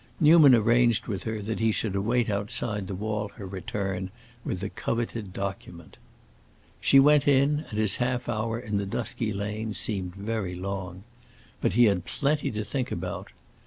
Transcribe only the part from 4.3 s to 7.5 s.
with the coveted document. She went